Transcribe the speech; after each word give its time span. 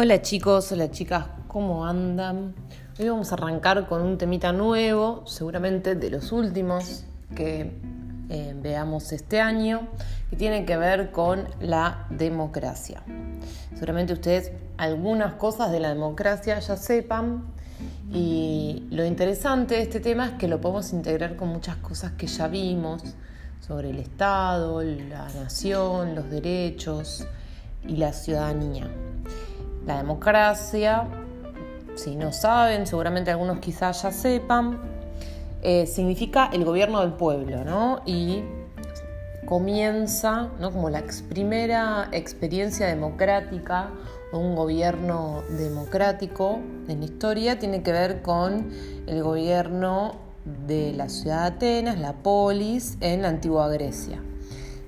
Hola 0.00 0.22
chicos, 0.22 0.70
hola 0.70 0.92
chicas, 0.92 1.24
¿cómo 1.48 1.84
andan? 1.84 2.54
Hoy 3.00 3.08
vamos 3.08 3.32
a 3.32 3.34
arrancar 3.34 3.88
con 3.88 4.00
un 4.00 4.16
temita 4.16 4.52
nuevo, 4.52 5.26
seguramente 5.26 5.96
de 5.96 6.08
los 6.08 6.30
últimos 6.30 7.02
que 7.34 7.72
eh, 8.28 8.54
veamos 8.62 9.10
este 9.10 9.40
año, 9.40 9.88
que 10.30 10.36
tiene 10.36 10.64
que 10.64 10.76
ver 10.76 11.10
con 11.10 11.48
la 11.58 12.06
democracia. 12.10 13.02
Seguramente 13.74 14.12
ustedes 14.12 14.52
algunas 14.76 15.34
cosas 15.34 15.72
de 15.72 15.80
la 15.80 15.88
democracia 15.88 16.60
ya 16.60 16.76
sepan 16.76 17.46
y 18.12 18.86
lo 18.92 19.04
interesante 19.04 19.74
de 19.74 19.82
este 19.82 19.98
tema 19.98 20.26
es 20.26 20.32
que 20.34 20.46
lo 20.46 20.60
podemos 20.60 20.92
integrar 20.92 21.34
con 21.34 21.48
muchas 21.48 21.74
cosas 21.78 22.12
que 22.12 22.28
ya 22.28 22.46
vimos 22.46 23.02
sobre 23.66 23.90
el 23.90 23.98
Estado, 23.98 24.80
la 24.80 25.26
nación, 25.34 26.14
los 26.14 26.30
derechos 26.30 27.26
y 27.84 27.96
la 27.96 28.12
ciudadanía. 28.12 28.88
La 29.88 29.96
democracia, 29.96 31.08
si 31.94 32.14
no 32.14 32.30
saben, 32.30 32.86
seguramente 32.86 33.30
algunos 33.30 33.58
quizás 33.58 34.02
ya 34.02 34.12
sepan, 34.12 34.78
eh, 35.62 35.86
significa 35.86 36.50
el 36.52 36.66
gobierno 36.66 37.00
del 37.00 37.14
pueblo, 37.14 37.64
¿no? 37.64 38.02
Y 38.04 38.42
comienza, 39.46 40.50
¿no? 40.60 40.72
Como 40.72 40.90
la 40.90 41.02
primera 41.30 42.10
experiencia 42.12 42.86
democrática 42.86 43.88
un 44.30 44.54
gobierno 44.54 45.42
democrático 45.56 46.60
en 46.86 46.98
la 46.98 47.04
historia 47.06 47.58
tiene 47.58 47.82
que 47.82 47.92
ver 47.92 48.20
con 48.20 48.70
el 49.06 49.22
gobierno 49.22 50.16
de 50.66 50.92
la 50.92 51.08
ciudad 51.08 51.50
de 51.50 51.56
Atenas, 51.56 51.98
la 51.98 52.12
polis, 52.12 52.98
en 53.00 53.22
la 53.22 53.28
antigua 53.28 53.68
Grecia. 53.68 54.20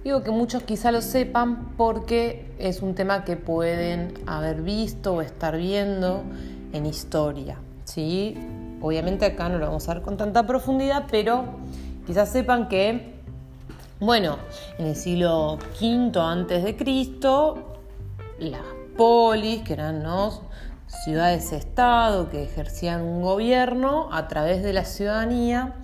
Digo 0.02 0.22
que 0.22 0.30
muchos 0.30 0.62
quizá 0.62 0.92
lo 0.92 1.02
sepan 1.02 1.74
porque 1.76 2.50
es 2.58 2.80
un 2.80 2.94
tema 2.94 3.24
que 3.24 3.36
pueden 3.36 4.14
haber 4.26 4.62
visto 4.62 5.14
o 5.14 5.20
estar 5.20 5.58
viendo 5.58 6.22
en 6.72 6.86
historia. 6.86 7.58
¿sí? 7.84 8.34
Obviamente 8.80 9.26
acá 9.26 9.50
no 9.50 9.58
lo 9.58 9.66
vamos 9.66 9.86
a 9.88 9.94
ver 9.94 10.02
con 10.02 10.16
tanta 10.16 10.46
profundidad, 10.46 11.04
pero 11.10 11.44
quizás 12.06 12.30
sepan 12.30 12.68
que, 12.68 13.20
bueno, 14.00 14.38
en 14.78 14.86
el 14.86 14.96
siglo 14.96 15.58
V 15.78 16.18
antes 16.18 16.64
de 16.64 16.76
Cristo, 16.76 17.76
las 18.38 18.62
polis, 18.96 19.60
que 19.62 19.74
eran 19.74 20.02
ciudades-estado 21.04 22.30
que 22.30 22.42
ejercían 22.42 23.02
un 23.02 23.22
gobierno 23.22 24.08
a 24.12 24.28
través 24.28 24.62
de 24.62 24.72
la 24.72 24.84
ciudadanía, 24.84 25.74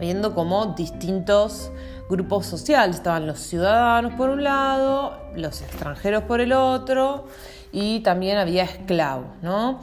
viendo 0.00 0.34
como 0.34 0.66
distintos 0.66 1.70
grupos 2.08 2.46
sociales. 2.46 2.96
Estaban 2.96 3.26
los 3.26 3.38
ciudadanos 3.38 4.14
por 4.14 4.30
un 4.30 4.44
lado, 4.44 5.18
los 5.34 5.60
extranjeros 5.62 6.24
por 6.24 6.40
el 6.40 6.52
otro 6.52 7.26
y 7.72 8.00
también 8.00 8.38
había 8.38 8.64
esclavos, 8.64 9.26
¿no? 9.42 9.80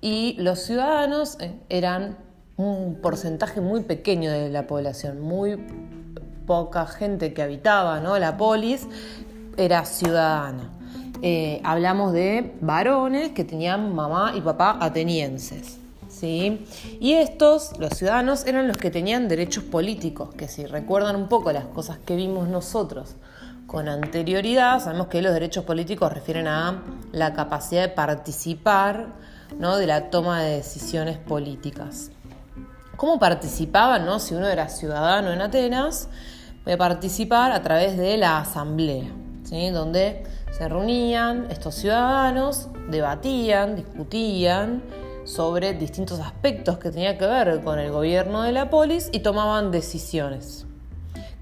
Y 0.00 0.36
los 0.38 0.60
ciudadanos 0.60 1.38
eh, 1.40 1.58
eran 1.68 2.18
un 2.56 3.00
porcentaje 3.00 3.60
muy 3.60 3.82
pequeño 3.82 4.30
de 4.30 4.50
la 4.50 4.66
población, 4.66 5.20
muy 5.20 5.58
poca 6.46 6.86
gente 6.86 7.32
que 7.34 7.42
habitaba, 7.42 8.00
¿no? 8.00 8.18
La 8.18 8.36
polis 8.36 8.86
era 9.56 9.84
ciudadana. 9.84 10.70
Eh, 11.22 11.60
hablamos 11.64 12.12
de 12.12 12.54
varones 12.60 13.30
que 13.30 13.44
tenían 13.44 13.94
mamá 13.94 14.34
y 14.36 14.40
papá 14.40 14.76
atenienses. 14.80 15.78
Y 16.24 17.12
estos, 17.12 17.78
los 17.78 17.90
ciudadanos, 17.94 18.46
eran 18.46 18.68
los 18.68 18.76
que 18.76 18.90
tenían 18.90 19.28
derechos 19.28 19.64
políticos, 19.64 20.34
que 20.34 20.48
si 20.48 20.66
recuerdan 20.66 21.16
un 21.16 21.28
poco 21.28 21.52
las 21.52 21.66
cosas 21.66 21.98
que 21.98 22.16
vimos 22.16 22.48
nosotros 22.48 23.16
con 23.66 23.88
anterioridad, 23.88 24.80
sabemos 24.80 25.08
que 25.08 25.22
los 25.22 25.32
derechos 25.32 25.64
políticos 25.64 26.12
refieren 26.12 26.46
a 26.46 26.82
la 27.12 27.32
capacidad 27.32 27.82
de 27.82 27.88
participar 27.88 29.08
¿no? 29.58 29.76
de 29.76 29.86
la 29.86 30.10
toma 30.10 30.42
de 30.42 30.56
decisiones 30.56 31.18
políticas. 31.18 32.10
¿Cómo 32.96 33.18
participaban 33.18 34.06
no? 34.06 34.20
si 34.20 34.34
uno 34.34 34.46
era 34.48 34.68
ciudadano 34.68 35.32
en 35.32 35.40
Atenas? 35.40 36.08
A 36.66 36.76
participar 36.76 37.52
a 37.52 37.62
través 37.62 37.96
de 37.98 38.16
la 38.16 38.38
asamblea, 38.38 39.10
¿sí? 39.44 39.70
donde 39.70 40.22
se 40.56 40.68
reunían 40.68 41.50
estos 41.50 41.74
ciudadanos, 41.74 42.68
debatían, 42.88 43.76
discutían 43.76 44.82
sobre 45.24 45.74
distintos 45.74 46.20
aspectos 46.20 46.78
que 46.78 46.90
tenían 46.90 47.18
que 47.18 47.26
ver 47.26 47.62
con 47.62 47.78
el 47.78 47.90
gobierno 47.90 48.42
de 48.42 48.52
la 48.52 48.70
polis 48.70 49.08
y 49.12 49.20
tomaban 49.20 49.70
decisiones 49.70 50.66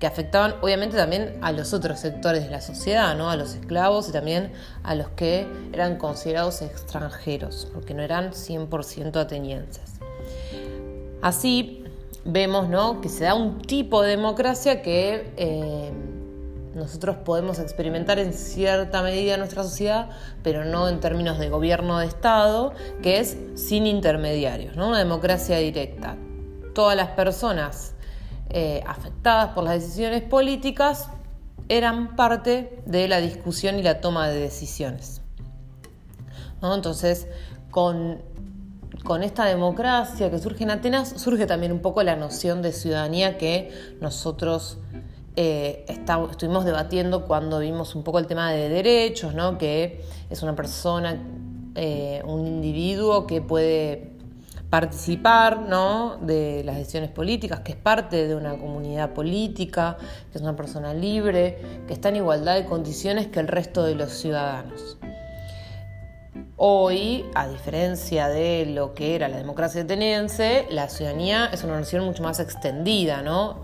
que 0.03 0.09
afectaban 0.09 0.57
obviamente 0.63 0.97
también 0.97 1.39
a 1.43 1.53
los 1.53 1.73
otros 1.73 2.01
sectores 2.01 2.43
de 2.43 2.51
la 2.51 2.61
sociedad, 2.61 3.17
¿no? 3.17 3.31
a 3.31 3.37
los 3.37 3.55
esclavos 3.55 4.09
y 4.09 4.13
también 4.13 4.51
a 4.83 4.97
los 4.97 5.11
que 5.11 5.47
eran 5.73 5.97
considerados 5.97 6.61
extranjeros, 6.61 7.69
porque 7.73 7.95
no 7.95 8.03
eran 8.03 8.33
100% 8.33 9.15
atenienses. 9.15 10.01
Así 11.21 11.85
vemos 12.25 12.69
¿no? 12.69 13.01
que 13.01 13.09
se 13.09 13.23
da 13.23 13.37
un 13.37 13.63
tipo 13.63 14.03
de 14.03 14.11
democracia 14.17 14.83
que 14.83 15.33
eh, 15.37 15.93
nosotros 16.75 17.17
podemos 17.25 17.59
experimentar 17.59 18.19
en 18.19 18.33
cierta 18.33 19.03
medida 19.03 19.37
nuestra 19.37 19.63
sociedad, 19.63 20.09
pero 20.43 20.65
no 20.65 20.89
en 20.89 21.01
términos 21.01 21.39
de 21.39 21.49
gobierno 21.49 21.99
de 21.99 22.07
Estado, 22.07 22.73
que 23.03 23.19
es 23.19 23.37
sin 23.55 23.87
intermediarios, 23.87 24.77
¿no? 24.77 24.89
una 24.89 24.99
democracia 24.99 25.59
directa. 25.59 26.17
Todas 26.75 26.97
las 26.97 27.09
personas 27.11 27.95
eh, 28.49 28.83
afectadas 28.87 29.51
por 29.55 29.65
las 29.65 29.75
decisiones 29.75 30.23
políticas 30.23 31.09
eran 31.69 32.17
parte 32.17 32.83
de 32.87 33.09
la 33.09 33.21
discusión 33.21 33.79
y 33.79 33.83
la 33.83 34.01
toma 34.01 34.29
de 34.29 34.39
decisiones. 34.39 35.21
Entonces, 36.63 37.27
con, 37.71 38.23
con 39.05 39.23
esta 39.23 39.47
democracia 39.47 40.31
que 40.31 40.39
surge 40.39 40.65
en 40.65 40.71
Atenas, 40.71 41.21
surge 41.21 41.47
también 41.47 41.73
un 41.73 41.81
poco 41.81 42.03
la 42.03 42.15
noción 42.15 42.63
de 42.63 42.73
ciudadanía 42.73 43.37
que 43.37 43.71
nosotros 44.01 44.79
eh, 45.35 45.87
estuvimos 46.31 46.65
debatiendo 46.65 47.25
cuando 47.25 47.59
vimos 47.61 47.95
un 47.95 48.03
poco 48.03 48.19
el 48.19 48.27
tema 48.27 48.53
de 48.53 48.69
derechos, 48.69 49.35
¿no? 49.35 49.57
que 49.57 50.05
es 50.29 50.43
una 50.43 50.55
persona, 50.55 51.23
eh, 51.75 52.23
un 52.25 52.47
individuo 52.47 53.27
que 53.27 53.41
puede 53.41 54.13
participar 54.69 55.61
¿no? 55.61 56.19
de 56.23 56.63
las 56.65 56.77
decisiones 56.77 57.11
políticas, 57.11 57.61
que 57.61 57.73
es 57.73 57.79
parte 57.79 58.27
de 58.27 58.35
una 58.35 58.59
comunidad 58.59 59.13
política, 59.13 59.97
que 60.31 60.39
es 60.39 60.43
una 60.43 60.57
persona 60.57 60.95
libre, 60.95 61.59
que 61.87 61.95
está 61.95 62.11
en 62.11 62.17
igualdad 62.17 62.55
de 62.55 62.65
condiciones 62.67 63.27
que 63.27 63.41
el 63.41 63.49
resto 63.49 63.85
de 63.85 63.95
los 63.95 64.13
ciudadanos. 64.13 64.99
Hoy, 66.57 67.25
a 67.35 67.49
diferencia 67.49 68.29
de 68.29 68.67
lo 68.67 68.95
que 68.95 69.15
era 69.17 69.29
la 69.29 69.37
democracia 69.37 69.83
ateniense, 69.83 70.67
la 70.71 70.89
ciudadanía 70.89 71.51
es 71.53 71.65
una 71.65 71.79
noción 71.79 72.05
mucho 72.05 72.23
más 72.23 72.39
extendida, 72.39 73.21
¿no? 73.21 73.63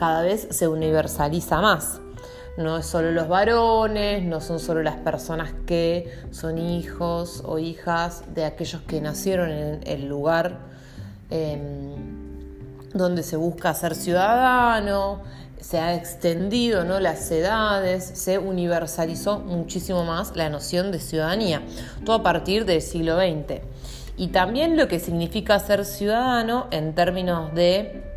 Cada 0.00 0.22
vez 0.22 0.48
se 0.50 0.66
universaliza 0.66 1.60
más. 1.60 2.00
No 2.56 2.78
es 2.78 2.86
solo 2.86 3.12
los 3.12 3.28
varones, 3.28 4.24
no 4.24 4.40
son 4.40 4.58
solo 4.58 4.82
las 4.82 4.96
personas 4.96 5.52
que 5.66 6.10
son 6.30 6.56
hijos 6.56 7.42
o 7.44 7.58
hijas 7.58 8.24
de 8.34 8.46
aquellos 8.46 8.80
que 8.80 9.02
nacieron 9.02 9.50
en 9.50 9.80
el 9.86 10.08
lugar 10.08 10.60
em, 11.28 11.92
donde 12.94 13.22
se 13.22 13.36
busca 13.36 13.74
ser 13.74 13.94
ciudadano, 13.94 15.20
se 15.60 15.78
ha 15.78 15.94
extendido 15.94 16.84
¿no? 16.84 16.98
las 16.98 17.30
edades, 17.30 18.02
se 18.02 18.38
universalizó 18.38 19.40
muchísimo 19.40 20.06
más 20.06 20.34
la 20.34 20.48
noción 20.48 20.92
de 20.92 20.98
ciudadanía, 20.98 21.60
todo 22.06 22.16
a 22.16 22.22
partir 22.22 22.64
del 22.64 22.80
siglo 22.80 23.18
XX. 23.18 23.60
Y 24.16 24.28
también 24.28 24.78
lo 24.78 24.88
que 24.88 24.98
significa 24.98 25.58
ser 25.58 25.84
ciudadano 25.84 26.68
en 26.70 26.94
términos 26.94 27.54
de 27.54 28.09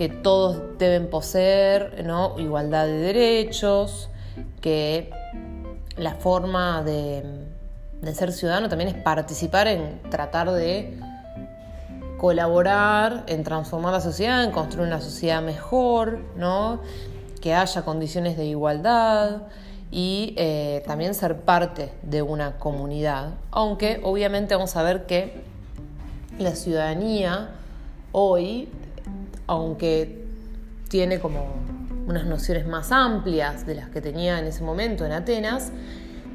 que 0.00 0.08
todos 0.08 0.78
deben 0.78 1.10
poseer 1.10 2.04
¿no? 2.06 2.38
igualdad 2.38 2.86
de 2.86 3.00
derechos, 3.00 4.08
que 4.62 5.10
la 5.98 6.14
forma 6.14 6.82
de, 6.82 7.22
ser 8.14 8.32
ciudadano 8.32 8.70
también 8.70 8.88
es 8.88 9.02
participar 9.02 9.68
en 9.68 10.00
tratar 10.08 10.52
de 10.52 10.98
colaborar 12.16 13.24
en 13.26 13.44
transformar 13.44 13.92
la 13.92 14.00
sociedad, 14.00 14.42
en 14.42 14.52
construir 14.52 14.88
una 14.88 15.02
sociedad 15.02 15.42
mejor, 15.42 16.20
¿no? 16.34 16.80
que 17.42 17.52
haya 17.52 17.82
condiciones 17.82 18.38
de 18.38 18.46
igualdad 18.46 19.42
y 19.90 20.32
eh, 20.38 20.82
también 20.86 21.12
ser 21.14 21.42
parte 21.42 21.92
de 22.00 22.22
una 22.22 22.56
comunidad. 22.56 23.34
Aunque 23.50 24.00
obviamente 24.02 24.54
vamos 24.54 24.74
a 24.76 24.82
ver 24.82 25.04
que 25.04 25.42
la 26.38 26.54
ciudadanía 26.56 27.50
hoy 28.12 28.70
aunque 29.50 30.26
tiene 30.88 31.18
como 31.18 31.44
unas 32.06 32.24
nociones 32.24 32.68
más 32.68 32.92
amplias 32.92 33.66
de 33.66 33.74
las 33.74 33.88
que 33.88 34.00
tenía 34.00 34.38
en 34.38 34.44
ese 34.44 34.62
momento 34.62 35.04
en 35.04 35.10
Atenas, 35.10 35.72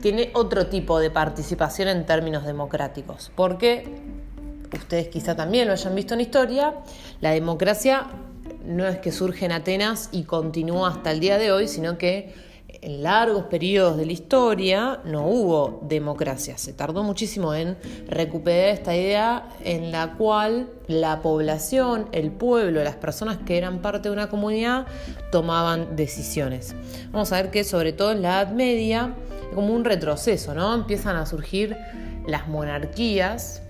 tiene 0.01 0.31
otro 0.33 0.67
tipo 0.67 0.99
de 0.99 1.09
participación 1.09 1.87
en 1.87 2.05
términos 2.05 2.43
democráticos, 2.43 3.31
porque 3.33 3.87
ustedes 4.73 5.07
quizá 5.07 5.33
también 5.33 5.65
lo 5.65 5.71
hayan 5.71 5.95
visto 5.95 6.13
en 6.13 6.19
historia, 6.19 6.73
la 7.21 7.31
democracia 7.31 8.07
no 8.65 8.85
es 8.85 8.97
que 8.97 9.13
surge 9.13 9.45
en 9.45 9.53
Atenas 9.53 10.09
y 10.11 10.23
continúa 10.23 10.89
hasta 10.89 11.11
el 11.11 11.21
día 11.21 11.37
de 11.37 11.53
hoy, 11.53 11.69
sino 11.69 11.97
que 11.97 12.33
en 12.85 13.01
largos 13.01 13.45
periodos 13.45 13.97
de 13.97 14.05
la 14.05 14.11
historia 14.11 14.99
no 15.05 15.25
hubo 15.27 15.81
democracia. 15.87 16.55
Se 16.59 16.71
tardó 16.71 17.03
muchísimo 17.03 17.55
en 17.55 17.75
recuperar 18.07 18.69
esta 18.69 18.95
idea 18.95 19.49
en 19.63 19.91
la 19.91 20.13
cual 20.13 20.69
la 20.85 21.23
población, 21.23 22.07
el 22.11 22.29
pueblo, 22.29 22.83
las 22.83 22.95
personas 22.95 23.39
que 23.43 23.57
eran 23.57 23.79
parte 23.79 24.09
de 24.09 24.13
una 24.13 24.29
comunidad 24.29 24.85
tomaban 25.31 25.95
decisiones. 25.95 26.75
Vamos 27.11 27.31
a 27.31 27.41
ver 27.41 27.49
que 27.49 27.63
sobre 27.63 27.91
todo 27.91 28.11
en 28.11 28.21
la 28.21 28.41
Edad 28.41 28.53
Media, 28.53 29.15
como 29.55 29.73
un 29.73 29.83
retroceso, 29.83 30.53
¿no? 30.53 30.75
Empiezan 30.75 31.15
a 31.15 31.25
surgir 31.25 31.75
las 32.27 32.47
monarquías, 32.47 33.63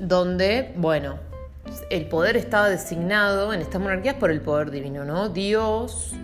donde, 0.00 0.72
bueno, 0.76 1.20
el 1.90 2.06
poder 2.08 2.36
estaba 2.36 2.68
designado 2.68 3.52
en 3.52 3.60
estas 3.60 3.80
monarquías 3.80 4.16
por 4.16 4.32
el 4.32 4.40
poder 4.40 4.72
divino, 4.72 5.04
¿no? 5.04 5.28
Dios 5.28 6.16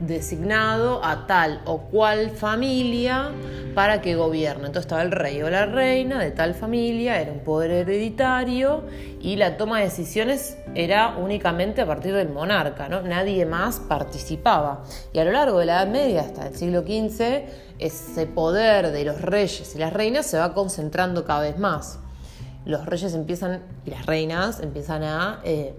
designado 0.00 1.04
a 1.04 1.26
tal 1.28 1.60
o 1.66 1.82
cual 1.82 2.30
familia 2.30 3.30
para 3.74 4.02
que 4.02 4.16
gobierne. 4.16 4.66
Entonces 4.66 4.86
estaba 4.86 5.02
el 5.02 5.12
rey 5.12 5.40
o 5.42 5.48
la 5.48 5.66
reina 5.66 6.18
de 6.18 6.32
tal 6.32 6.54
familia, 6.54 7.20
era 7.20 7.32
un 7.32 7.40
poder 7.40 7.70
hereditario 7.70 8.82
y 9.20 9.36
la 9.36 9.56
toma 9.56 9.78
de 9.78 9.84
decisiones 9.84 10.56
era 10.74 11.16
únicamente 11.16 11.80
a 11.80 11.86
partir 11.86 12.12
del 12.14 12.28
monarca, 12.28 12.88
¿no? 12.88 13.02
Nadie 13.02 13.46
más 13.46 13.78
participaba. 13.78 14.82
Y 15.12 15.20
a 15.20 15.24
lo 15.24 15.30
largo 15.30 15.60
de 15.60 15.66
la 15.66 15.82
Edad 15.82 15.92
Media 15.92 16.22
hasta 16.22 16.48
el 16.48 16.56
siglo 16.56 16.80
XV, 16.82 17.44
ese 17.78 18.26
poder 18.26 18.90
de 18.90 19.04
los 19.04 19.22
reyes 19.22 19.74
y 19.76 19.78
las 19.78 19.92
reinas 19.92 20.26
se 20.26 20.38
va 20.38 20.54
concentrando 20.54 21.24
cada 21.24 21.42
vez 21.42 21.58
más 21.58 22.00
los 22.64 22.86
reyes 22.86 23.14
empiezan 23.14 23.62
y 23.84 23.90
las 23.90 24.06
reinas 24.06 24.60
empiezan 24.60 25.02
a 25.02 25.40
eh, 25.44 25.74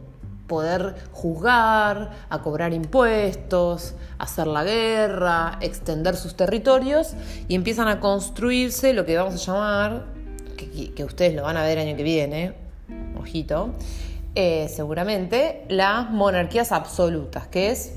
poder 0.47 0.95
juzgar, 1.11 2.11
a 2.29 2.41
cobrar 2.41 2.73
impuestos, 2.73 3.95
hacer 4.17 4.47
la 4.47 4.63
guerra, 4.63 5.57
extender 5.61 6.15
sus 6.15 6.35
territorios 6.35 7.13
y 7.47 7.55
empiezan 7.55 7.87
a 7.87 7.99
construirse 7.99 8.93
lo 8.93 9.05
que 9.05 9.17
vamos 9.17 9.35
a 9.35 9.37
llamar, 9.37 10.05
que, 10.95 11.03
ustedes 11.03 11.35
lo 11.35 11.43
van 11.43 11.57
a 11.57 11.63
ver 11.63 11.79
año 11.79 11.95
que 11.95 12.03
viene, 12.03 12.53
ojito, 13.19 13.73
eh, 14.35 14.67
seguramente, 14.69 15.65
las 15.69 16.09
monarquías 16.09 16.71
absolutas, 16.71 17.47
que 17.47 17.71
es 17.71 17.93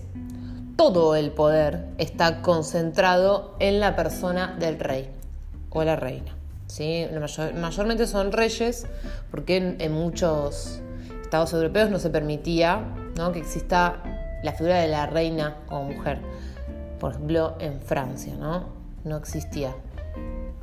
todo 0.77 1.17
el 1.17 1.31
poder 1.31 1.87
está 1.99 2.43
concentrado 2.43 3.55
en 3.59 3.81
la 3.81 3.97
persona 3.97 4.55
del 4.59 4.79
rey 4.79 5.09
o 5.71 5.85
la 5.85 5.97
reina. 5.97 6.35
¿sí? 6.67 7.07
mayormente 7.55 8.07
son 8.07 8.33
reyes, 8.33 8.87
porque 9.31 9.77
en, 9.79 9.93
muchos 9.93 10.81
estados 11.27 11.53
europeos 11.53 11.91
no 11.91 11.99
se 11.99 12.11
permitía 12.11 12.81
que 13.33 13.39
exista 13.39 14.03
la 14.43 14.53
figura 14.53 14.79
de 14.81 14.89
la 14.89 15.07
reina 15.07 15.57
como 15.67 15.93
mujer. 15.93 16.19
Por 17.01 17.13
ejemplo, 17.13 17.57
en 17.59 17.81
Francia 17.81 18.35
no, 18.39 18.67
no 19.05 19.17
existía. 19.17 19.75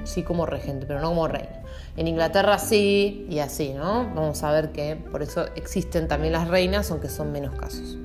Sí 0.03 0.23
como 0.23 0.45
regente, 0.45 0.85
pero 0.85 0.99
no 0.99 1.09
como 1.09 1.27
reina. 1.27 1.61
En 1.97 2.07
Inglaterra 2.07 2.57
sí, 2.59 3.25
y 3.29 3.39
así, 3.39 3.73
¿no? 3.73 4.05
Vamos 4.13 4.43
a 4.43 4.51
ver 4.51 4.71
que 4.71 4.95
por 4.95 5.21
eso 5.21 5.45
existen 5.55 6.07
también 6.07 6.33
las 6.33 6.47
reinas, 6.47 6.91
aunque 6.91 7.09
son 7.09 7.31
menos 7.31 7.55
casos. 7.55 7.97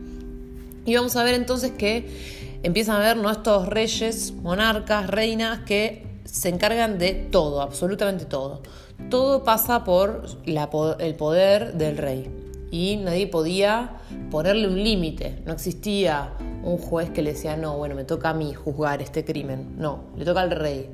Y 0.84 0.94
vamos 0.94 1.16
a 1.16 1.24
ver 1.24 1.34
entonces 1.34 1.72
que 1.72 2.58
empiezan 2.62 2.96
a 2.96 3.10
haber 3.10 3.24
estos 3.30 3.68
reyes, 3.68 4.32
monarcas, 4.32 5.08
reinas 5.08 5.60
que 5.60 6.06
se 6.24 6.48
encargan 6.48 6.98
de 6.98 7.12
todo, 7.12 7.60
absolutamente 7.62 8.24
todo. 8.24 8.62
Todo 9.10 9.44
pasa 9.44 9.84
por 9.84 10.26
el 10.44 11.14
poder 11.14 11.74
del 11.74 11.96
rey 11.96 12.30
y 12.70 12.96
nadie 12.96 13.26
podía 13.26 13.92
ponerle 14.30 14.68
un 14.68 14.82
límite. 14.82 15.42
No 15.46 15.52
existía 15.52 16.34
un 16.62 16.78
juez 16.78 17.10
que 17.10 17.22
le 17.22 17.32
decía, 17.32 17.56
no, 17.56 17.76
bueno, 17.76 17.94
me 17.94 18.04
toca 18.04 18.30
a 18.30 18.34
mí 18.34 18.52
juzgar 18.52 19.00
este 19.00 19.24
crimen. 19.24 19.76
No, 19.78 20.04
le 20.16 20.24
toca 20.24 20.42
al 20.42 20.50
rey. 20.50 20.90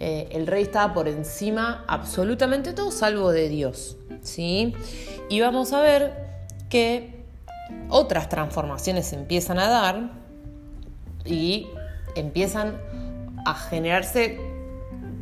Eh, 0.00 0.28
el 0.32 0.46
rey 0.46 0.62
estaba 0.62 0.94
por 0.94 1.08
encima 1.08 1.84
absolutamente 1.88 2.72
todo 2.72 2.92
salvo 2.92 3.32
de 3.32 3.48
Dios. 3.48 3.96
¿sí? 4.22 4.74
Y 5.28 5.40
vamos 5.40 5.72
a 5.72 5.80
ver 5.80 6.12
que 6.68 7.24
otras 7.88 8.28
transformaciones 8.28 9.12
empiezan 9.12 9.58
a 9.58 9.68
dar 9.68 10.10
y 11.24 11.66
empiezan 12.14 12.78
a 13.44 13.54
generarse 13.54 14.40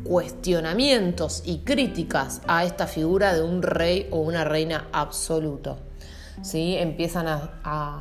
cuestionamientos 0.07 1.43
y 1.45 1.59
críticas 1.59 2.41
a 2.47 2.63
esta 2.63 2.87
figura 2.87 3.33
de 3.33 3.43
un 3.43 3.61
rey 3.61 4.07
o 4.11 4.17
una 4.17 4.43
reina 4.43 4.87
absoluto. 4.91 5.77
¿sí? 6.41 6.75
Empiezan 6.77 7.27
a, 7.27 7.99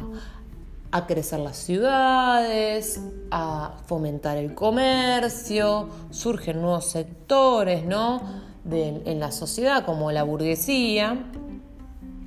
crecer 1.07 1.41
las 1.41 1.59
ciudades, 1.59 3.01
a 3.31 3.77
fomentar 3.87 4.39
el 4.39 4.55
comercio, 4.55 5.89
surgen 6.11 6.63
nuevos 6.63 6.87
sectores 6.87 7.85
¿no? 7.85 8.23
en 8.71 9.21
la 9.21 9.31
sociedad 9.31 9.85
como 9.85 10.11
la 10.11 10.23
burguesía 10.23 11.27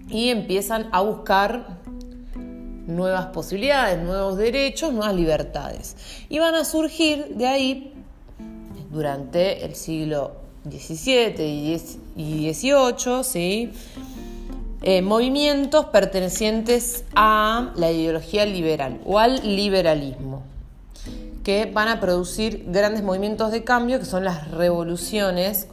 y 0.08 0.30
empiezan 0.30 0.90
a 0.92 1.02
buscar 1.02 1.80
nuevas 2.90 3.28
posibilidades, 3.28 4.02
nuevos 4.04 4.38
derechos, 4.38 4.92
nuevas 4.94 5.16
libertades. 5.16 5.96
Y 6.28 6.40
van 6.40 6.56
a 6.56 6.66
surgir 6.66 7.36
de 7.36 7.48
ahí 7.48 7.99
durante 8.92 9.66
el 9.66 9.76
siglo 9.76 10.32
XVII 10.70 11.36
y 12.16 12.54
XVIII, 12.54 13.24
¿sí? 13.24 13.72
Eh, 14.82 15.02
movimientos 15.02 15.86
pertenecientes 15.88 17.04
a 17.14 17.74
la 17.76 17.92
ideología 17.92 18.46
liberal 18.46 19.02
o 19.06 19.20
al 19.20 19.56
liberalismo, 19.56 20.44
que 21.44 21.66
van 21.66 21.90
a 21.90 22.00
producir 22.00 22.66
grandes 22.68 23.04
movimientos 23.04 23.52
de 23.52 23.64
cambio 23.66 24.00
que 24.00 24.06
son 24.06 24.24
las 24.24 24.52
revoluciones 24.52 25.68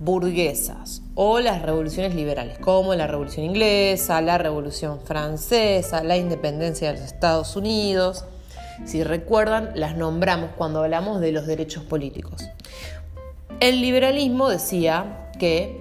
burguesas 0.00 1.02
o 1.14 1.38
las 1.38 1.62
revoluciones 1.62 2.16
liberales, 2.16 2.58
como 2.58 2.94
la 2.96 3.06
Revolución 3.06 3.46
Inglesa, 3.46 4.20
la 4.20 4.38
Revolución 4.38 4.98
Francesa, 5.04 6.02
la 6.02 6.16
independencia 6.16 6.88
de 6.88 6.98
los 6.98 7.06
Estados 7.06 7.54
Unidos, 7.54 8.24
si 8.84 9.04
recuerdan, 9.04 9.70
las 9.74 9.96
nombramos 9.96 10.50
cuando 10.56 10.82
hablamos 10.82 11.20
de 11.20 11.32
los 11.32 11.46
derechos 11.46 11.84
políticos. 11.84 12.42
El 13.60 13.80
liberalismo 13.80 14.48
decía 14.48 15.30
que 15.38 15.80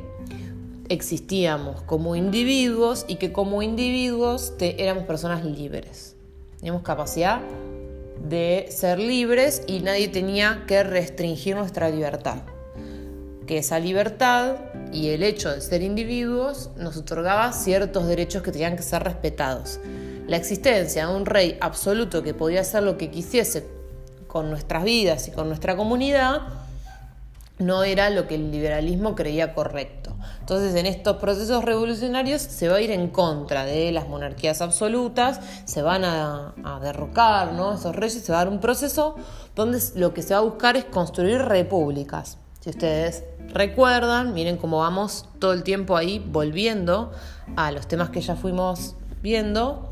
existíamos 0.89 1.81
como 1.83 2.15
individuos 2.15 3.05
y 3.07 3.15
que 3.15 3.31
como 3.31 3.61
individuos 3.61 4.53
éramos 4.59 5.05
personas 5.05 5.43
libres. 5.45 6.15
Teníamos 6.57 6.83
capacidad 6.83 7.41
de 8.29 8.67
ser 8.69 8.99
libres 8.99 9.63
y 9.65 9.79
nadie 9.79 10.09
tenía 10.09 10.65
que 10.67 10.83
restringir 10.83 11.55
nuestra 11.55 11.89
libertad. 11.89 12.43
Que 13.47 13.57
esa 13.57 13.79
libertad 13.79 14.57
y 14.93 15.09
el 15.09 15.23
hecho 15.23 15.49
de 15.49 15.61
ser 15.61 15.81
individuos 15.81 16.69
nos 16.77 16.97
otorgaba 16.97 17.51
ciertos 17.53 18.07
derechos 18.07 18.43
que 18.43 18.51
tenían 18.51 18.75
que 18.75 18.83
ser 18.83 19.03
respetados 19.03 19.79
la 20.31 20.37
existencia 20.37 21.07
de 21.07 21.13
un 21.13 21.25
rey 21.25 21.57
absoluto 21.59 22.23
que 22.23 22.33
podía 22.33 22.61
hacer 22.61 22.83
lo 22.83 22.97
que 22.97 23.11
quisiese 23.11 23.67
con 24.27 24.49
nuestras 24.49 24.85
vidas 24.85 25.27
y 25.27 25.31
con 25.31 25.49
nuestra 25.49 25.75
comunidad, 25.75 26.43
no 27.59 27.83
era 27.83 28.09
lo 28.09 28.27
que 28.27 28.35
el 28.35 28.49
liberalismo 28.49 29.13
creía 29.13 29.53
correcto. 29.53 30.15
Entonces, 30.39 30.73
en 30.75 30.85
estos 30.85 31.17
procesos 31.17 31.65
revolucionarios 31.65 32.41
se 32.41 32.69
va 32.69 32.77
a 32.77 32.81
ir 32.81 32.91
en 32.91 33.09
contra 33.09 33.65
de 33.65 33.91
las 33.91 34.07
monarquías 34.07 34.61
absolutas, 34.61 35.41
se 35.65 35.81
van 35.81 36.05
a, 36.05 36.53
derrocar 36.81 37.51
¿no? 37.51 37.73
esos 37.73 37.93
reyes, 37.93 38.23
se 38.23 38.31
va 38.31 38.39
a 38.39 38.45
dar 38.45 38.53
un 38.53 38.61
proceso 38.61 39.17
donde 39.53 39.79
lo 39.95 40.13
que 40.13 40.21
se 40.21 40.33
va 40.33 40.39
a 40.39 40.43
buscar 40.43 40.77
es 40.77 40.85
construir 40.85 41.41
repúblicas. 41.41 42.37
Si 42.61 42.69
ustedes 42.69 43.25
recuerdan, 43.49 44.33
miren 44.33 44.55
cómo 44.55 44.77
vamos 44.77 45.25
todo 45.39 45.51
el 45.51 45.63
tiempo 45.63 45.97
ahí 45.97 46.25
volviendo 46.25 47.11
a 47.57 47.73
los 47.73 47.85
temas 47.89 48.11
que 48.11 48.21
ya 48.21 48.37
fuimos 48.37 48.95
viendo. 49.21 49.89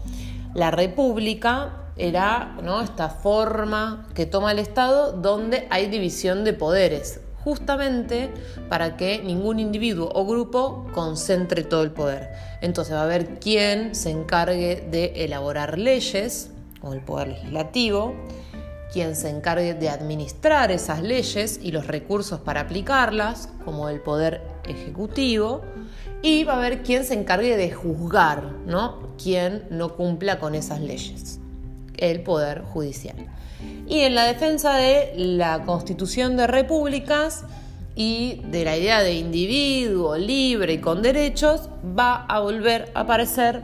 La 0.59 0.71
república 0.71 1.85
era 1.95 2.57
¿no? 2.61 2.81
esta 2.81 3.07
forma 3.07 4.05
que 4.13 4.25
toma 4.25 4.51
el 4.51 4.59
Estado 4.59 5.13
donde 5.13 5.65
hay 5.69 5.87
división 5.87 6.43
de 6.43 6.51
poderes, 6.51 7.21
justamente 7.45 8.29
para 8.67 8.97
que 8.97 9.19
ningún 9.23 9.61
individuo 9.61 10.11
o 10.13 10.25
grupo 10.25 10.85
concentre 10.93 11.63
todo 11.63 11.83
el 11.83 11.91
poder. 11.91 12.31
Entonces 12.59 12.93
va 12.93 12.99
a 12.99 13.03
haber 13.03 13.39
quien 13.39 13.95
se 13.95 14.11
encargue 14.11 14.85
de 14.91 15.23
elaborar 15.23 15.79
leyes, 15.79 16.51
como 16.81 16.91
el 16.91 16.99
poder 16.99 17.29
legislativo, 17.29 18.13
quien 18.91 19.15
se 19.15 19.29
encargue 19.29 19.73
de 19.73 19.89
administrar 19.89 20.71
esas 20.71 21.01
leyes 21.01 21.59
y 21.61 21.71
los 21.71 21.87
recursos 21.87 22.39
para 22.39 22.61
aplicarlas, 22.61 23.49
como 23.63 23.89
el 23.89 24.01
poder 24.01 24.41
ejecutivo, 24.67 25.61
y 26.21 26.43
va 26.43 26.53
a 26.53 26.57
haber 26.57 26.83
quien 26.83 27.05
se 27.05 27.13
encargue 27.13 27.55
de 27.55 27.71
juzgar, 27.71 28.43
¿no? 28.65 29.15
Quien 29.21 29.63
no 29.69 29.95
cumpla 29.95 30.39
con 30.39 30.55
esas 30.55 30.81
leyes, 30.81 31.39
el 31.97 32.21
Poder 32.23 32.63
Judicial. 32.63 33.15
Y 33.87 34.01
en 34.01 34.15
la 34.15 34.23
defensa 34.23 34.75
de 34.75 35.13
la 35.15 35.63
constitución 35.65 36.35
de 36.35 36.47
repúblicas 36.47 37.43
y 37.95 38.41
de 38.51 38.65
la 38.65 38.77
idea 38.77 39.01
de 39.01 39.13
individuo 39.13 40.17
libre 40.17 40.73
y 40.73 40.77
con 40.79 41.01
derechos, 41.01 41.69
va 41.97 42.25
a 42.25 42.39
volver 42.39 42.91
a 42.93 43.01
aparecer 43.01 43.61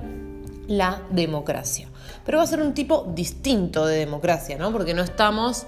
la 0.68 1.02
democracia. 1.12 1.88
Pero 2.26 2.38
va 2.40 2.44
a 2.44 2.48
ser 2.48 2.62
un 2.62 2.74
tipo 2.74 3.12
distinto 3.16 3.86
de 3.86 3.98
democracia, 3.98 4.58
¿no? 4.58 4.72
Porque 4.72 4.94
no 4.94 5.04
estamos 5.04 5.66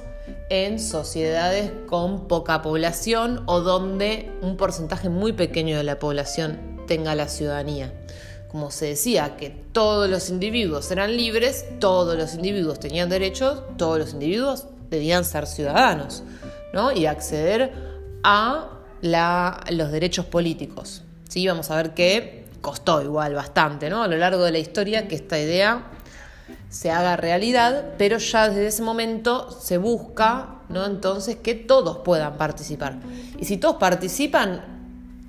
en 0.49 0.79
sociedades 0.79 1.71
con 1.87 2.27
poca 2.27 2.61
población 2.61 3.43
o 3.45 3.61
donde 3.61 4.31
un 4.41 4.57
porcentaje 4.57 5.09
muy 5.09 5.33
pequeño 5.33 5.77
de 5.77 5.83
la 5.83 5.99
población 5.99 6.77
tenga 6.87 7.15
la 7.15 7.27
ciudadanía. 7.27 7.93
Como 8.49 8.71
se 8.71 8.87
decía 8.87 9.35
que 9.35 9.49
todos 9.49 10.09
los 10.09 10.29
individuos 10.29 10.89
eran 10.91 11.15
libres, 11.15 11.65
todos 11.79 12.17
los 12.17 12.33
individuos 12.33 12.79
tenían 12.79 13.09
derechos, 13.09 13.61
todos 13.77 13.99
los 13.99 14.13
individuos 14.13 14.67
debían 14.89 15.25
ser 15.25 15.47
ciudadanos 15.47 16.23
¿no? 16.73 16.91
y 16.91 17.05
acceder 17.05 17.73
a 18.23 18.69
los 19.01 19.91
derechos 19.91 20.25
políticos. 20.25 21.03
¿sí? 21.27 21.45
Vamos 21.45 21.69
a 21.71 21.75
ver 21.75 21.93
que 21.93 22.45
costó 22.61 23.01
igual 23.01 23.33
bastante 23.33 23.89
¿no? 23.89 24.01
a 24.01 24.07
lo 24.07 24.17
largo 24.17 24.43
de 24.43 24.51
la 24.51 24.59
historia 24.59 25.07
que 25.07 25.15
esta 25.15 25.37
idea 25.37 25.91
se 26.69 26.91
haga 26.91 27.15
realidad, 27.15 27.93
pero 27.97 28.17
ya 28.17 28.49
desde 28.49 28.67
ese 28.67 28.83
momento 28.83 29.51
se 29.51 29.77
busca, 29.77 30.55
¿no? 30.69 30.85
Entonces 30.85 31.37
que 31.37 31.55
todos 31.55 31.99
puedan 31.99 32.37
participar. 32.37 32.97
Y 33.39 33.45
si 33.45 33.57
todos 33.57 33.77
participan 33.77 34.77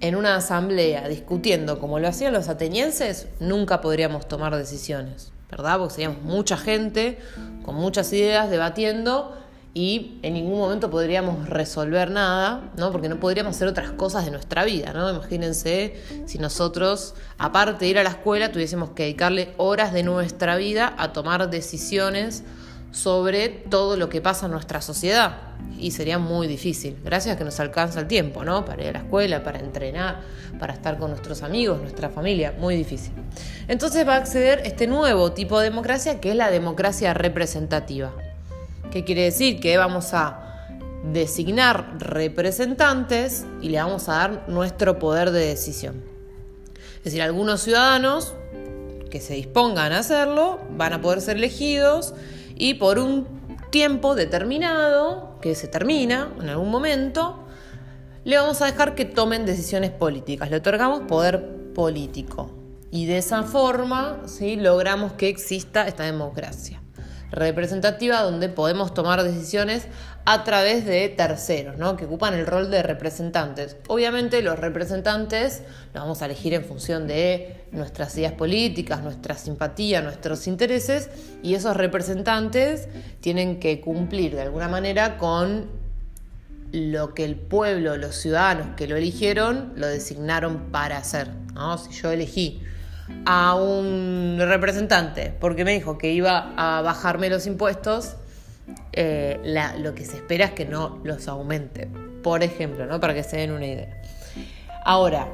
en 0.00 0.14
una 0.14 0.36
asamblea 0.36 1.08
discutiendo 1.08 1.78
como 1.78 1.98
lo 1.98 2.08
hacían 2.08 2.32
los 2.32 2.48
atenienses, 2.48 3.28
nunca 3.40 3.80
podríamos 3.80 4.26
tomar 4.26 4.56
decisiones, 4.56 5.32
¿verdad? 5.50 5.78
Porque 5.78 5.94
seríamos 5.94 6.22
mucha 6.22 6.56
gente 6.56 7.18
con 7.64 7.74
muchas 7.74 8.12
ideas 8.12 8.50
debatiendo 8.50 9.36
y 9.74 10.18
en 10.22 10.34
ningún 10.34 10.58
momento 10.58 10.90
podríamos 10.90 11.48
resolver 11.48 12.10
nada, 12.10 12.70
¿no? 12.76 12.90
Porque 12.90 13.08
no 13.08 13.20
podríamos 13.20 13.54
hacer 13.54 13.68
otras 13.68 13.92
cosas 13.92 14.24
de 14.24 14.30
nuestra 14.30 14.64
vida, 14.64 14.92
¿no? 14.92 15.10
Imagínense 15.10 15.94
si 16.26 16.38
nosotros, 16.38 17.14
aparte 17.36 17.84
de 17.84 17.90
ir 17.90 17.98
a 17.98 18.02
la 18.02 18.10
escuela, 18.10 18.50
tuviésemos 18.50 18.90
que 18.90 19.04
dedicarle 19.04 19.54
horas 19.56 19.92
de 19.92 20.02
nuestra 20.02 20.56
vida 20.56 20.94
a 20.98 21.12
tomar 21.12 21.48
decisiones 21.50 22.44
sobre 22.90 23.48
todo 23.48 23.96
lo 23.96 24.08
que 24.08 24.20
pasa 24.20 24.46
en 24.46 24.52
nuestra 24.52 24.80
sociedad. 24.80 25.36
Y 25.78 25.90
sería 25.90 26.18
muy 26.18 26.46
difícil. 26.46 26.96
Gracias 27.04 27.34
a 27.34 27.38
que 27.38 27.44
nos 27.44 27.60
alcanza 27.60 28.00
el 28.00 28.08
tiempo, 28.08 28.44
¿no? 28.44 28.64
Para 28.64 28.82
ir 28.82 28.88
a 28.88 28.92
la 28.92 28.98
escuela, 29.00 29.44
para 29.44 29.60
entrenar, 29.60 30.22
para 30.58 30.72
estar 30.72 30.98
con 30.98 31.10
nuestros 31.10 31.42
amigos, 31.42 31.80
nuestra 31.80 32.08
familia. 32.08 32.54
Muy 32.58 32.74
difícil. 32.74 33.12
Entonces 33.68 34.08
va 34.08 34.14
a 34.14 34.18
acceder 34.18 34.62
este 34.64 34.86
nuevo 34.86 35.32
tipo 35.32 35.60
de 35.60 35.68
democracia 35.68 36.20
que 36.20 36.30
es 36.30 36.36
la 36.36 36.50
democracia 36.50 37.12
representativa. 37.14 38.12
¿Qué 38.90 39.04
quiere 39.04 39.24
decir? 39.24 39.60
Que 39.60 39.76
vamos 39.76 40.14
a 40.14 40.48
designar 41.12 41.98
representantes 41.98 43.44
y 43.60 43.68
le 43.68 43.78
vamos 43.78 44.08
a 44.08 44.12
dar 44.12 44.48
nuestro 44.48 44.98
poder 44.98 45.30
de 45.30 45.46
decisión. 45.46 46.02
Es 46.98 47.04
decir, 47.04 47.22
algunos 47.22 47.60
ciudadanos 47.60 48.34
que 49.10 49.20
se 49.20 49.34
dispongan 49.34 49.92
a 49.92 49.98
hacerlo 49.98 50.60
van 50.76 50.94
a 50.94 51.00
poder 51.02 51.20
ser 51.20 51.36
elegidos 51.36 52.14
y 52.54 52.74
por 52.74 52.98
un 52.98 53.26
tiempo 53.70 54.14
determinado, 54.14 55.38
que 55.42 55.54
se 55.54 55.68
termina 55.68 56.32
en 56.40 56.48
algún 56.48 56.70
momento, 56.70 57.44
le 58.24 58.36
vamos 58.36 58.62
a 58.62 58.66
dejar 58.66 58.94
que 58.94 59.04
tomen 59.04 59.44
decisiones 59.44 59.90
políticas, 59.90 60.50
le 60.50 60.56
otorgamos 60.56 61.02
poder 61.02 61.72
político 61.74 62.50
y 62.90 63.04
de 63.04 63.18
esa 63.18 63.42
forma 63.42 64.22
¿sí? 64.26 64.56
logramos 64.56 65.12
que 65.12 65.28
exista 65.28 65.86
esta 65.86 66.04
democracia 66.04 66.82
representativa 67.30 68.22
donde 68.22 68.48
podemos 68.48 68.94
tomar 68.94 69.22
decisiones 69.22 69.86
a 70.24 70.44
través 70.44 70.84
de 70.84 71.08
terceros, 71.08 71.78
¿no? 71.78 71.96
que 71.96 72.04
ocupan 72.04 72.34
el 72.34 72.46
rol 72.46 72.70
de 72.70 72.82
representantes. 72.82 73.76
Obviamente 73.86 74.42
los 74.42 74.58
representantes 74.58 75.62
los 75.94 76.02
vamos 76.02 76.22
a 76.22 76.26
elegir 76.26 76.54
en 76.54 76.64
función 76.64 77.06
de 77.06 77.64
nuestras 77.72 78.16
ideas 78.16 78.32
políticas, 78.32 79.02
nuestra 79.02 79.36
simpatía, 79.36 80.02
nuestros 80.02 80.46
intereses, 80.46 81.10
y 81.42 81.54
esos 81.54 81.76
representantes 81.76 82.88
tienen 83.20 83.58
que 83.58 83.80
cumplir 83.80 84.34
de 84.34 84.42
alguna 84.42 84.68
manera 84.68 85.16
con 85.16 85.66
lo 86.72 87.14
que 87.14 87.24
el 87.24 87.36
pueblo, 87.36 87.96
los 87.96 88.16
ciudadanos 88.16 88.76
que 88.76 88.86
lo 88.86 88.96
eligieron, 88.96 89.72
lo 89.76 89.86
designaron 89.86 90.70
para 90.70 90.98
hacer. 90.98 91.28
¿no? 91.54 91.78
Si 91.78 91.92
yo 91.92 92.10
elegí 92.10 92.62
a 93.24 93.54
un 93.54 94.36
representante 94.38 95.34
porque 95.38 95.64
me 95.64 95.72
dijo 95.72 95.98
que 95.98 96.12
iba 96.12 96.52
a 96.56 96.82
bajarme 96.82 97.30
los 97.30 97.46
impuestos, 97.46 98.16
eh, 98.92 99.40
lo 99.78 99.94
que 99.94 100.04
se 100.04 100.16
espera 100.16 100.46
es 100.46 100.50
que 100.52 100.64
no 100.64 101.00
los 101.04 101.28
aumente, 101.28 101.88
por 102.22 102.42
ejemplo, 102.42 102.86
¿no? 102.86 103.00
para 103.00 103.14
que 103.14 103.22
se 103.22 103.38
den 103.38 103.52
una 103.52 103.66
idea. 103.66 104.02
Ahora, 104.84 105.28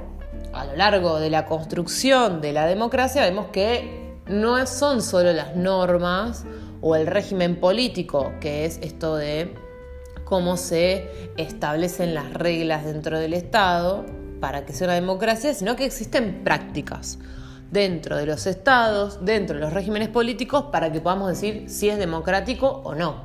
a 0.52 0.64
lo 0.64 0.76
largo 0.76 1.18
de 1.18 1.30
la 1.30 1.46
construcción 1.46 2.40
de 2.40 2.52
la 2.52 2.66
democracia 2.66 3.22
vemos 3.22 3.46
que 3.52 4.14
no 4.26 4.66
son 4.66 5.02
solo 5.02 5.32
las 5.32 5.56
normas 5.56 6.44
o 6.80 6.96
el 6.96 7.06
régimen 7.06 7.56
político, 7.56 8.32
que 8.40 8.64
es 8.64 8.78
esto 8.82 9.16
de 9.16 9.54
cómo 10.24 10.56
se 10.56 11.08
establecen 11.36 12.14
las 12.14 12.32
reglas 12.32 12.84
dentro 12.84 13.18
del 13.18 13.34
Estado 13.34 14.04
para 14.40 14.64
que 14.64 14.72
sea 14.72 14.88
una 14.88 14.94
democracia, 14.94 15.54
sino 15.54 15.76
que 15.76 15.84
existen 15.84 16.42
prácticas 16.44 17.18
dentro 17.74 18.16
de 18.16 18.24
los 18.24 18.46
estados, 18.46 19.24
dentro 19.24 19.56
de 19.56 19.60
los 19.60 19.72
regímenes 19.72 20.08
políticos, 20.08 20.66
para 20.70 20.92
que 20.92 21.00
podamos 21.00 21.28
decir 21.28 21.64
si 21.68 21.90
es 21.90 21.98
democrático 21.98 22.80
o 22.84 22.94
no, 22.94 23.16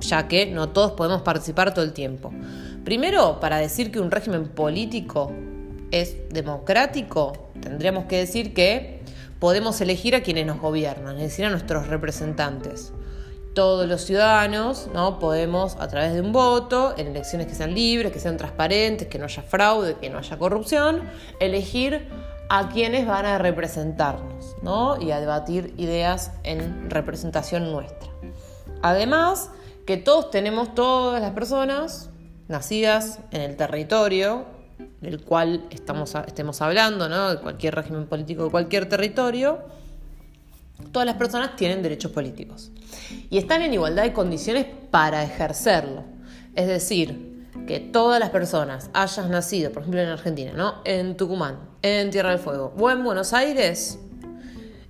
ya 0.00 0.26
que 0.26 0.46
no 0.46 0.70
todos 0.70 0.92
podemos 0.92 1.22
participar 1.22 1.72
todo 1.72 1.84
el 1.84 1.92
tiempo. 1.92 2.32
Primero, 2.84 3.38
para 3.38 3.58
decir 3.58 3.92
que 3.92 4.00
un 4.00 4.10
régimen 4.10 4.48
político 4.48 5.32
es 5.92 6.16
democrático, 6.30 7.50
tendríamos 7.60 8.06
que 8.06 8.18
decir 8.18 8.52
que 8.52 9.00
podemos 9.38 9.80
elegir 9.80 10.16
a 10.16 10.24
quienes 10.24 10.44
nos 10.44 10.60
gobiernan, 10.60 11.16
es 11.16 11.22
decir, 11.22 11.44
a 11.44 11.50
nuestros 11.50 11.86
representantes. 11.86 12.92
Todos 13.54 13.86
los 13.86 14.00
ciudadanos 14.00 14.88
¿no? 14.92 15.20
podemos, 15.20 15.76
a 15.76 15.86
través 15.86 16.14
de 16.14 16.20
un 16.20 16.32
voto, 16.32 16.94
en 16.96 17.08
elecciones 17.08 17.46
que 17.46 17.54
sean 17.54 17.74
libres, 17.74 18.10
que 18.10 18.18
sean 18.18 18.36
transparentes, 18.36 19.06
que 19.06 19.18
no 19.20 19.26
haya 19.26 19.42
fraude, 19.42 19.94
que 20.00 20.10
no 20.10 20.18
haya 20.18 20.36
corrupción, 20.36 21.02
elegir 21.38 22.08
a 22.54 22.68
quienes 22.68 23.06
van 23.06 23.24
a 23.24 23.38
representarnos 23.38 24.56
¿no? 24.60 25.00
y 25.00 25.10
a 25.10 25.20
debatir 25.20 25.72
ideas 25.78 26.32
en 26.42 26.90
representación 26.90 27.72
nuestra. 27.72 28.10
Además, 28.82 29.48
que 29.86 29.96
todos 29.96 30.30
tenemos, 30.30 30.74
todas 30.74 31.22
las 31.22 31.30
personas 31.30 32.10
nacidas 32.48 33.20
en 33.30 33.40
el 33.40 33.56
territorio 33.56 34.44
del 35.00 35.22
cual 35.22 35.64
estamos, 35.70 36.14
estemos 36.26 36.60
hablando, 36.60 37.08
¿no? 37.08 37.30
de 37.30 37.40
cualquier 37.40 37.74
régimen 37.74 38.06
político 38.06 38.44
de 38.44 38.50
cualquier 38.50 38.86
territorio, 38.86 39.60
todas 40.92 41.06
las 41.06 41.16
personas 41.16 41.56
tienen 41.56 41.82
derechos 41.82 42.12
políticos 42.12 42.70
y 43.30 43.38
están 43.38 43.62
en 43.62 43.72
igualdad 43.72 44.02
de 44.02 44.12
condiciones 44.12 44.66
para 44.90 45.24
ejercerlo. 45.24 46.04
Es 46.54 46.66
decir, 46.66 47.48
que 47.66 47.80
todas 47.80 48.20
las 48.20 48.28
personas 48.28 48.90
hayas 48.92 49.30
nacido, 49.30 49.72
por 49.72 49.80
ejemplo 49.84 50.02
en 50.02 50.10
Argentina, 50.10 50.52
¿no? 50.54 50.82
En 50.84 51.16
Tucumán, 51.16 51.71
en 51.82 52.10
Tierra 52.10 52.30
del 52.30 52.38
Fuego 52.38 52.72
o 52.78 52.90
en 52.90 53.02
Buenos 53.04 53.32
Aires, 53.32 53.98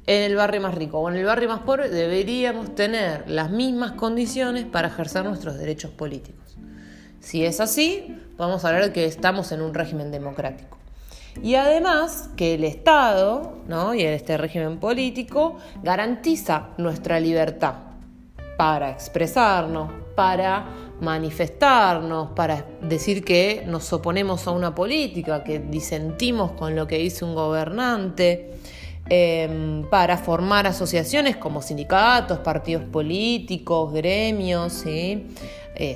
en 0.06 0.22
el 0.22 0.36
barrio 0.36 0.60
más 0.60 0.74
rico 0.74 0.98
o 0.98 1.08
en 1.08 1.16
el 1.16 1.24
barrio 1.24 1.48
más 1.48 1.60
pobre, 1.60 1.88
deberíamos 1.88 2.74
tener 2.74 3.24
las 3.28 3.50
mismas 3.50 3.92
condiciones 3.92 4.64
para 4.64 4.88
ejercer 4.88 5.24
nuestros 5.24 5.58
derechos 5.58 5.90
políticos. 5.90 6.56
Si 7.20 7.44
es 7.44 7.60
así, 7.60 8.18
vamos 8.36 8.64
a 8.64 8.68
hablar 8.68 8.84
de 8.84 8.92
que 8.92 9.04
estamos 9.04 9.52
en 9.52 9.62
un 9.62 9.74
régimen 9.74 10.10
democrático. 10.10 10.78
Y 11.40 11.54
además 11.54 12.28
que 12.36 12.54
el 12.54 12.64
Estado 12.64 13.54
¿no? 13.66 13.94
y 13.94 14.02
este 14.02 14.36
régimen 14.36 14.78
político 14.78 15.56
garantiza 15.82 16.70
nuestra 16.76 17.20
libertad 17.20 17.74
para 18.58 18.90
expresarnos, 18.90 19.90
para 20.14 20.66
manifestarnos, 21.02 22.30
para 22.30 22.64
decir 22.80 23.24
que 23.24 23.64
nos 23.66 23.92
oponemos 23.92 24.46
a 24.46 24.52
una 24.52 24.74
política, 24.74 25.44
que 25.44 25.58
disentimos 25.58 26.52
con 26.52 26.74
lo 26.74 26.86
que 26.86 26.96
dice 26.98 27.24
un 27.24 27.34
gobernante, 27.34 28.52
em, 29.08 29.84
para 29.90 30.16
formar 30.16 30.66
asociaciones 30.66 31.36
como 31.36 31.60
sindicatos, 31.60 32.38
partidos 32.38 32.84
políticos, 32.84 33.92
gremios, 33.92 34.84
eh, 34.86 35.26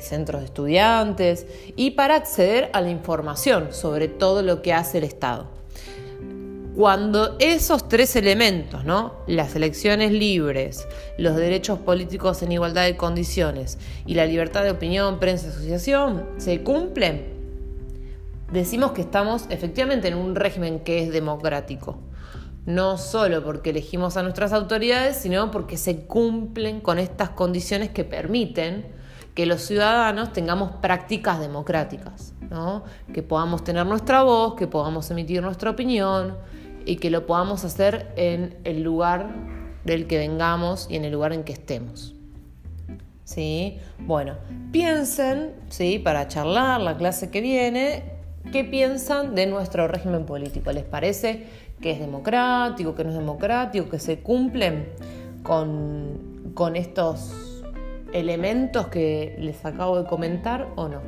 centros 0.02 0.40
de 0.40 0.46
estudiantes, 0.46 1.46
y 1.76 1.92
para 1.92 2.16
acceder 2.16 2.68
a 2.72 2.80
la 2.80 2.90
información 2.90 3.72
sobre 3.72 4.08
todo 4.08 4.42
lo 4.42 4.60
que 4.60 4.72
hace 4.72 4.98
el 4.98 5.04
Estado. 5.04 5.55
Cuando 6.76 7.37
esos 7.38 7.88
tres 7.88 8.16
elementos, 8.16 8.85
¿no? 8.85 9.14
las 9.26 9.56
elecciones 9.56 10.12
libres, 10.12 10.87
los 11.16 11.35
derechos 11.35 11.78
políticos 11.78 12.42
en 12.42 12.52
igualdad 12.52 12.85
de 12.85 12.99
condiciones 12.99 13.78
y 14.04 14.12
la 14.12 14.26
libertad 14.26 14.62
de 14.62 14.73
opinión, 14.73 15.18
prensa 15.18 15.47
y 15.47 15.50
asociación, 15.52 16.26
se 16.37 16.62
cumplen, 16.62 17.33
decimos 18.52 18.92
que 18.92 19.00
estamos 19.00 19.47
efectivamente 19.49 20.09
en 20.09 20.16
un 20.16 20.35
régimen 20.35 20.80
que 20.80 21.02
es 21.02 21.11
democrático. 21.12 21.99
No 22.66 22.99
solo 22.99 23.42
porque 23.42 23.71
elegimos 23.71 24.18
a 24.18 24.23
nuestras 24.23 24.52
autoridades, 24.52 25.16
sino 25.16 25.50
porque 25.50 25.78
se 25.78 26.04
cumplen 26.04 26.83
con 26.83 26.99
estas 26.99 27.30
condiciones 27.30 27.88
que 27.88 28.04
permiten 28.04 28.85
que 29.35 29.47
los 29.47 29.62
ciudadanos 29.62 30.35
tengamos 30.35 30.73
prácticas 30.83 31.40
democráticas, 31.40 32.35
¿no? 32.50 32.85
que 33.14 33.23
podamos 33.23 33.64
tener 33.64 33.87
nuestra 33.87 34.25
voz, 34.25 34.56
que 34.56 34.66
podamos 34.66 35.11
emitir 35.11 35.40
nuestra 35.42 35.71
opinión, 35.71 36.37
y 36.87 36.97
que 36.97 37.11
lo 37.11 37.26
podamos 37.26 37.64
hacer 37.64 38.12
en 38.16 38.57
el 38.64 38.83
lugar 38.83 39.28
del 39.85 40.07
que 40.07 40.19
vengamos 40.19 40.87
y 40.88 40.97
en 40.97 41.05
el 41.05 41.12
lugar 41.12 41.33
en 41.33 41.45
que 41.45 41.52
estemos. 41.52 42.14
¿Sí? 43.25 43.78
Bueno, 43.99 44.37
piensen, 44.71 45.52
¿sí? 45.69 45.99
para 45.99 46.28
charlar 46.28 46.81
la 46.81 46.97
clase 46.97 47.28
que 47.31 47.40
viene, 47.40 48.05
qué 48.52 48.62
piensan 48.62 49.35
de 49.35 49.47
nuestro 49.47 49.88
régimen 49.88 50.25
político. 50.25 50.71
¿Les 50.71 50.85
parece 50.85 51.45
que 51.81 51.90
es 51.90 51.99
democrático, 51.99 52.95
que 52.95 53.02
no 53.02 53.11
es 53.11 53.16
democrático, 53.16 53.88
que 53.88 53.99
se 53.99 54.21
cumplen 54.21 54.88
con, 55.43 56.52
con 56.55 56.76
estos 56.76 57.64
elementos 58.12 58.87
que 58.87 59.37
les 59.40 59.64
acabo 59.64 60.00
de 60.00 60.09
comentar 60.09 60.69
o 60.76 60.87
no? 60.87 61.00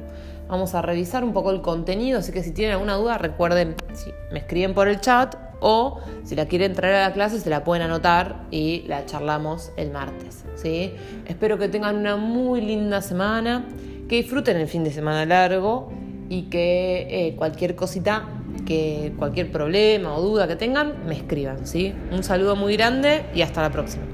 Vamos 0.48 0.74
a 0.74 0.82
revisar 0.82 1.22
un 1.22 1.32
poco 1.32 1.52
el 1.52 1.60
contenido, 1.60 2.18
así 2.18 2.32
que 2.32 2.42
si 2.42 2.52
tienen 2.52 2.72
alguna 2.72 2.94
duda 2.94 3.18
recuerden, 3.18 3.76
si 3.92 4.10
me 4.32 4.40
escriben 4.40 4.74
por 4.74 4.88
el 4.88 5.00
chat 5.00 5.47
o 5.60 6.00
si 6.24 6.34
la 6.34 6.46
quieren 6.46 6.74
traer 6.74 6.96
a 6.96 7.08
la 7.08 7.12
clase 7.12 7.40
se 7.40 7.50
la 7.50 7.64
pueden 7.64 7.82
anotar 7.82 8.46
y 8.50 8.82
la 8.86 9.06
charlamos 9.06 9.72
el 9.76 9.90
martes. 9.90 10.44
¿sí? 10.56 10.92
Espero 11.26 11.58
que 11.58 11.68
tengan 11.68 11.96
una 11.96 12.16
muy 12.16 12.60
linda 12.60 13.02
semana, 13.02 13.66
que 14.08 14.16
disfruten 14.16 14.56
el 14.56 14.68
fin 14.68 14.84
de 14.84 14.90
semana 14.90 15.24
largo 15.26 15.92
y 16.28 16.42
que 16.42 17.06
eh, 17.10 17.36
cualquier 17.36 17.74
cosita, 17.74 18.28
que 18.66 19.12
cualquier 19.16 19.50
problema 19.50 20.14
o 20.16 20.22
duda 20.22 20.48
que 20.48 20.56
tengan, 20.56 21.06
me 21.06 21.14
escriban. 21.14 21.66
¿sí? 21.66 21.94
Un 22.10 22.22
saludo 22.22 22.56
muy 22.56 22.76
grande 22.76 23.26
y 23.34 23.42
hasta 23.42 23.62
la 23.62 23.70
próxima. 23.70 24.07